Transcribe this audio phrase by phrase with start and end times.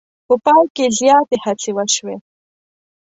[0.27, 2.15] په پای کې زیاتې هڅې وشوې.